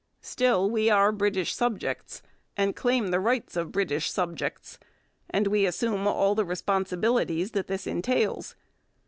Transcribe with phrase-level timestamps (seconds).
[0.23, 2.23] Still we are British subjects,
[2.57, 4.79] and claim the rights of British subjects,
[5.29, 8.55] and we assume all the responsibilities this entails.